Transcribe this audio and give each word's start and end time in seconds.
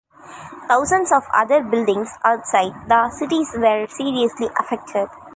Thousands 0.67 1.11
of 1.11 1.21
other 1.31 1.61
buildings 1.63 2.09
outside 2.25 2.73
the 2.89 3.11
cities 3.11 3.51
were 3.55 3.85
seriously 3.87 4.47
affected. 4.57 5.09